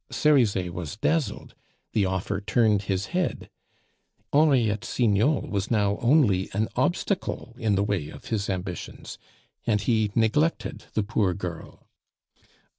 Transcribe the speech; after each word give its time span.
Cerizet 0.09 0.71
was 0.73 0.95
dazzled, 0.97 1.53
the 1.93 2.07
offer 2.07 2.41
turned 2.41 2.81
his 2.89 3.07
head; 3.13 3.51
Henriette 4.33 4.83
Signol 4.83 5.43
was 5.47 5.69
now 5.69 5.97
only 5.99 6.49
an 6.53 6.69
obstacle 6.75 7.53
in 7.59 7.75
the 7.75 7.83
way 7.83 8.09
of 8.09 8.25
his 8.29 8.49
ambitions, 8.49 9.19
and 9.67 9.81
he 9.81 10.09
neglected 10.15 10.85
the 10.95 11.03
poor 11.03 11.35
girl. 11.35 11.87